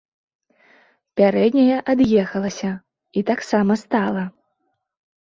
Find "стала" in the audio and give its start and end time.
3.87-4.29